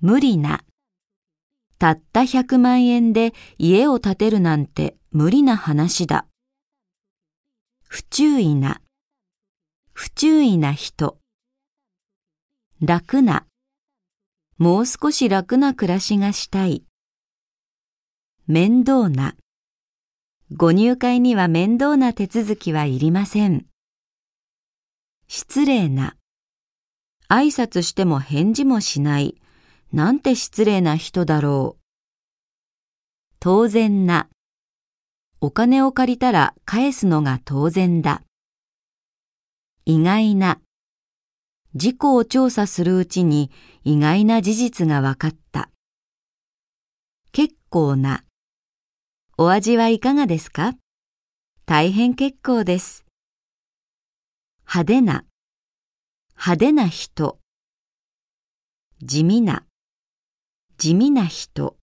[0.00, 0.62] 無理な。
[1.78, 6.26] たった100万円で家を建てるなんて無理な話だ。
[7.82, 8.80] 不注意な。
[9.92, 11.18] 不注意な人。
[12.80, 13.46] 楽な。
[14.58, 16.84] もう少し楽な暮らしがしたい。
[18.46, 19.36] 面倒な。
[20.54, 23.66] ご入会には面倒な手続きはいりません。
[25.28, 26.16] 失礼な。
[27.28, 29.40] 挨拶しても返事もしない。
[29.92, 31.82] なんて失礼な人だろう。
[33.38, 34.28] 当然な。
[35.40, 38.22] お金を借りたら返すのが当然だ。
[39.84, 40.60] 意外な。
[41.74, 43.50] 事故を調査するうちに
[43.84, 45.70] 意外な事実が分かった。
[47.32, 48.24] 結構な。
[49.38, 50.74] お味はいかがですか？
[51.66, 53.04] 大変結構です。
[54.66, 55.24] 派手な。
[56.34, 57.38] 派手な人。
[59.02, 59.64] 地味な。
[60.78, 61.76] 地味な人。